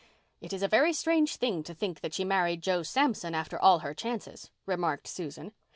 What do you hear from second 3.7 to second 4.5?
her chances,"